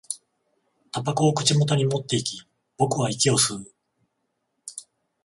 [0.93, 2.41] 煙草を口元に持っていき、
[2.75, 3.71] 僕は息を吸う